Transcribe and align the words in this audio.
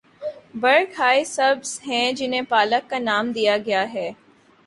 برگ 0.55 0.93
ہائے 0.99 1.23
سبز 1.25 1.79
ہیں 1.87 2.11
جنہیں 2.11 2.41
پالک 2.49 2.89
کا 2.89 2.99
نام 2.99 3.27
دے 3.27 3.33
دیا 3.33 3.57
گیا 3.65 3.83
ہے۔ 3.93 4.09